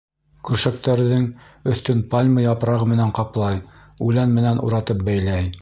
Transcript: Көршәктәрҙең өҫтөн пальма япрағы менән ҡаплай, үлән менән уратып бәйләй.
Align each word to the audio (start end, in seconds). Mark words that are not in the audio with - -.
Көршәктәрҙең 0.47 1.27
өҫтөн 1.73 2.01
пальма 2.15 2.47
япрағы 2.47 2.89
менән 2.95 3.15
ҡаплай, 3.21 3.63
үлән 4.09 4.37
менән 4.41 4.67
уратып 4.71 5.09
бәйләй. 5.13 5.49